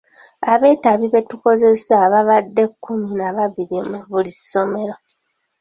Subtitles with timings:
[0.51, 4.95] Abeetabi betukozesezza babadde kkumi na babiri mu buli ssomero.